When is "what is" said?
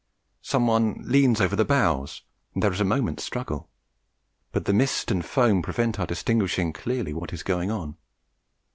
7.13-7.43